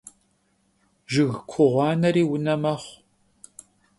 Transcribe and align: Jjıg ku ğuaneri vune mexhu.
Jjıg 1.11 1.33
ku 1.49 1.63
ğuaneri 1.73 2.23
vune 2.29 2.55
mexhu. 2.63 2.93